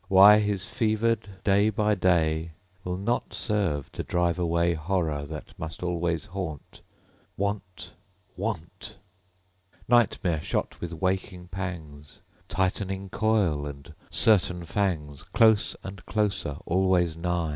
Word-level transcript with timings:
Why 0.07 0.39
his 0.39 0.65
fevered 0.65 1.29
day 1.43 1.69
by 1.69 1.93
day 1.93 2.53
Will 2.83 2.97
not 2.97 3.35
serve 3.35 3.91
to 3.91 4.01
drive 4.01 4.39
away 4.39 4.73
Horror 4.73 5.27
that 5.27 5.53
must 5.59 5.83
always 5.83 6.25
haunt:... 6.25 6.81
Want... 7.37 7.93
Want! 8.35 8.97
Nightmare 9.87 10.41
shot 10.41 10.81
with 10.81 10.91
waking 10.91 11.49
pangs; 11.49 12.19
Tightening 12.47 13.09
coil, 13.09 13.67
and 13.67 13.93
certain 14.09 14.65
fangs, 14.65 15.21
Close 15.21 15.75
and 15.83 16.03
closer, 16.07 16.57
always 16.65 17.15
nigh 17.15 17.49